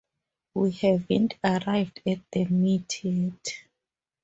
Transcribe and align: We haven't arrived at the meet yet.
We 0.55 0.71
haven't 0.71 1.35
arrived 1.43 2.01
at 2.07 2.21
the 2.31 2.45
meet 2.45 3.03
yet. 3.05 3.65